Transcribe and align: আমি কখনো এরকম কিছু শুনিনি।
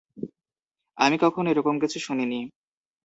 আমি 0.97 1.15
কখনো 1.17 1.47
এরকম 1.49 1.75
কিছু 1.79 1.97
শুনিনি। 1.99 2.39